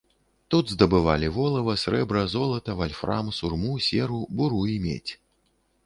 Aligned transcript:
Тут 0.53 0.71
здабывалі 0.75 1.29
волава, 1.35 1.75
срэбра, 1.83 2.25
золата, 2.33 2.79
вальфрам, 2.83 3.33
сурму, 3.41 3.79
серу, 3.89 4.21
буру 4.41 4.67
і 4.79 4.81
медзь. 4.89 5.15